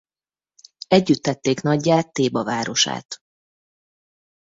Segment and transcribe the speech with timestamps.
[0.87, 3.21] Együtt tették naggyá Théba városát.